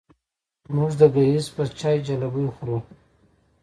[0.75, 2.77] موږ د ګیځ په چای جلبۍ خورو.